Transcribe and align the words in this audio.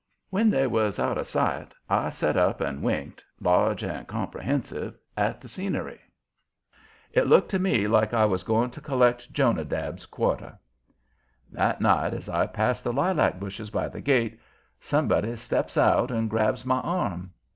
When 0.31 0.49
they 0.49 0.65
was 0.65 0.97
out 0.97 1.19
of 1.19 1.27
sight 1.27 1.75
I 1.87 2.09
set 2.09 2.35
up 2.35 2.59
and 2.59 2.81
winked, 2.81 3.23
large 3.39 3.83
and 3.83 4.07
comprehensive, 4.07 4.97
at 5.15 5.39
the 5.39 5.47
scenery. 5.47 5.99
It 7.13 7.27
looked 7.27 7.49
to 7.51 7.59
me 7.59 7.87
like 7.87 8.11
I 8.11 8.25
was 8.25 8.41
going 8.41 8.71
to 8.71 8.81
collect 8.81 9.31
Jonadab's 9.31 10.07
quarter. 10.07 10.57
That 11.51 11.81
night 11.81 12.15
as 12.15 12.27
I 12.29 12.47
passed 12.47 12.83
the 12.83 12.91
lilac 12.91 13.39
bushes 13.39 13.69
by 13.69 13.89
the 13.89 14.01
gate, 14.01 14.39
somebody 14.79 15.35
steps 15.35 15.77
out 15.77 16.09
and 16.09 16.31
grabs 16.31 16.65
my 16.65 16.79
arm. 16.79 17.31